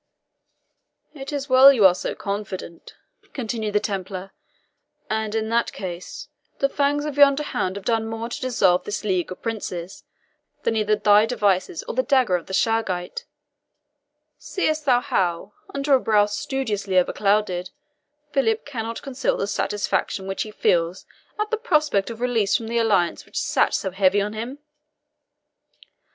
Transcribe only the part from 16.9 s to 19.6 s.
overclouded, Philip cannot conceal the